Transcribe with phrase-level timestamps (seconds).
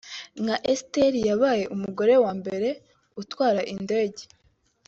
[0.43, 2.69] nka Esther yabaye umugore wa mbere
[3.21, 4.23] utwara indege